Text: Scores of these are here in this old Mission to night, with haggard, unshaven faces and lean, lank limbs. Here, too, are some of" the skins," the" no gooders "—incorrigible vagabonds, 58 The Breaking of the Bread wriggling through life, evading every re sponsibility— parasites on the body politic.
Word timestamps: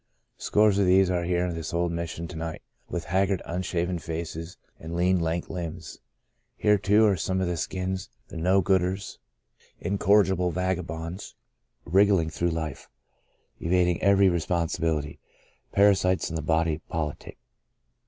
Scores 0.39 0.79
of 0.79 0.87
these 0.87 1.11
are 1.11 1.25
here 1.25 1.45
in 1.45 1.53
this 1.53 1.75
old 1.75 1.91
Mission 1.91 2.27
to 2.29 2.35
night, 2.35 2.63
with 2.89 3.03
haggard, 3.03 3.39
unshaven 3.45 3.99
faces 3.99 4.57
and 4.79 4.95
lean, 4.95 5.19
lank 5.19 5.47
limbs. 5.47 5.99
Here, 6.57 6.79
too, 6.79 7.05
are 7.05 7.15
some 7.15 7.39
of" 7.39 7.47
the 7.47 7.55
skins," 7.55 8.09
the" 8.27 8.35
no 8.47 8.63
gooders 8.63 9.19
"—incorrigible 9.89 10.49
vagabonds, 10.49 11.35
58 11.83 11.83
The 11.85 11.89
Breaking 11.91 12.09
of 12.09 12.09
the 12.09 12.15
Bread 12.15 12.17
wriggling 12.17 12.29
through 12.31 12.49
life, 12.59 12.89
evading 13.59 14.01
every 14.01 14.29
re 14.29 14.39
sponsibility— 14.39 15.19
parasites 15.71 16.31
on 16.31 16.35
the 16.35 16.41
body 16.41 16.79
politic. 16.89 17.37